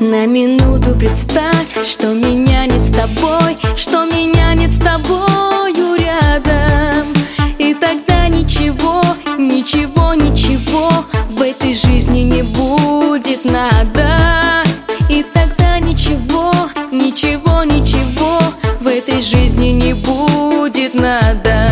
[0.00, 7.12] минуту представь, что меня нет с тобой Что меня нет с тобою рядом.
[7.58, 9.02] И тогда ничего,
[9.38, 10.88] ничего, ничего
[11.28, 14.64] В этой жизни не будет надо.
[15.08, 16.52] И тогда ничего,
[16.90, 18.38] ничего, ничего
[18.80, 21.68] В этой жизни не будет надо.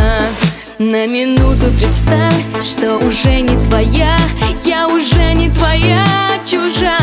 [0.79, 4.17] На минуту представь, что уже не твоя
[4.65, 6.05] Я уже не твоя,
[6.45, 6.98] чужая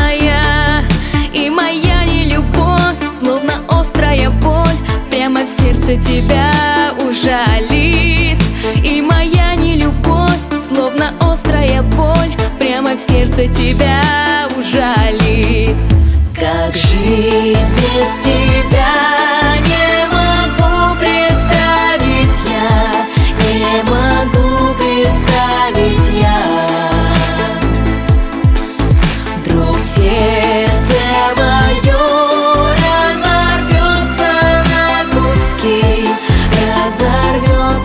[4.06, 4.66] острая боль
[5.10, 8.42] Прямо в сердце тебя ужалит.
[8.84, 15.76] И моя не любовь, словно острая боль Прямо в сердце тебя ужалит.
[16.36, 19.56] Как жить без тебя?
[19.64, 23.06] Не могу представить я.
[23.54, 26.44] Не могу представить я.
[29.38, 30.45] Вдруг сердце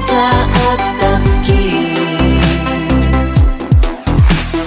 [0.01, 0.17] Разорвется
[0.73, 1.99] от тоски.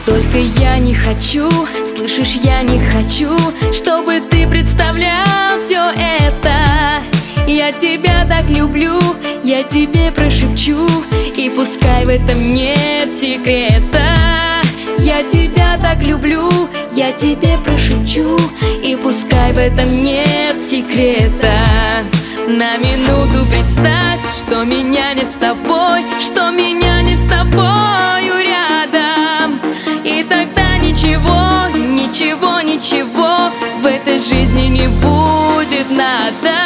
[0.06, 1.50] Только я не хочу,
[1.86, 3.36] слышишь, я не хочу
[3.72, 7.02] Чтобы ты представлял все это.
[7.48, 9.00] Я тебя так люблю,
[9.44, 10.88] я тебе прошепчу
[11.36, 14.61] И пускай в этом нет секрета.
[15.00, 16.50] Я тебя так люблю,
[16.92, 18.38] я тебе прошепчу
[18.84, 22.04] И пускай в этом нет секрета.
[22.48, 29.59] На минуту представь, что меня нет с тобой Что меня нет с тобою рядом.
[30.03, 36.62] И тогда ничего, ничего, ничего В этой жизни не будет надо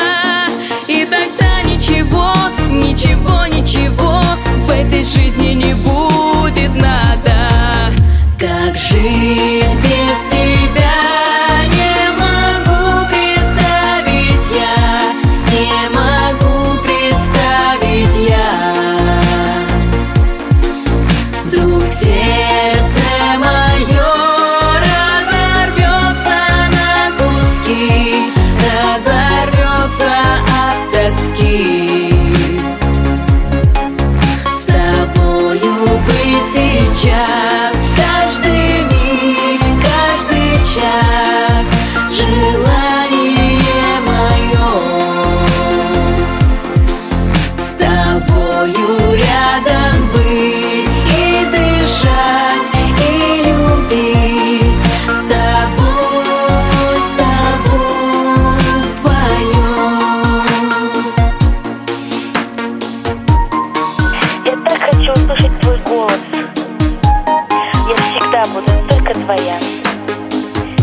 [69.27, 69.59] твоя.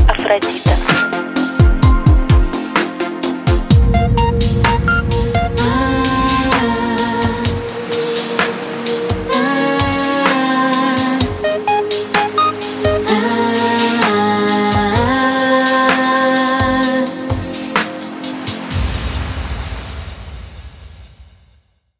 [0.06, 0.94] Афродита.